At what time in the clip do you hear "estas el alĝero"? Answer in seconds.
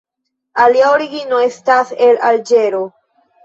1.51-2.85